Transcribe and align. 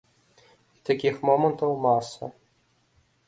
І 0.77 0.81
такіх 0.89 1.19
момантаў 1.29 1.75
маса. 1.85 2.31